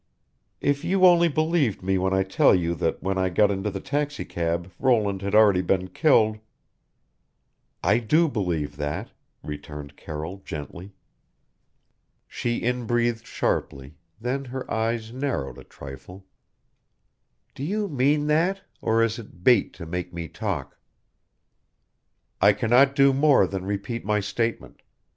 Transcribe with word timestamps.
If 0.61 0.83
you 0.83 1.05
only 1.05 1.27
believed 1.27 1.83
me 1.83 1.99
when 1.99 2.11
I 2.11 2.23
tell 2.23 2.55
you 2.55 2.73
that 2.73 3.03
when 3.03 3.19
I 3.19 3.29
got 3.29 3.51
into 3.51 3.69
the 3.69 3.79
taxicab 3.79 4.71
Roland 4.79 5.21
had 5.21 5.35
already 5.35 5.61
been 5.61 5.89
killed" 5.89 6.39
"I 7.93 7.99
do 7.99 8.27
believe 8.27 8.77
that," 8.77 9.11
returned 9.43 9.95
Carroll 9.95 10.41
gently. 10.43 10.95
She 12.27 12.61
inbreathed 12.63 13.27
sharply, 13.27 13.93
then 14.19 14.45
her 14.45 14.65
eyes 14.73 15.13
narrowed 15.13 15.59
a 15.59 15.63
trifle. 15.63 16.25
"Do 17.53 17.63
you 17.63 17.87
mean 17.87 18.25
that 18.25 18.61
or 18.81 19.03
is 19.03 19.19
it 19.19 19.43
bait 19.43 19.71
to 19.73 19.85
make 19.85 20.11
me 20.11 20.27
talk?" 20.27 20.79
"I 22.41 22.53
can 22.53 22.71
not 22.71 22.95
do 22.95 23.13
more 23.13 23.45
than 23.45 23.65
repeat 23.65 24.03
my 24.03 24.19
statement. 24.19 24.81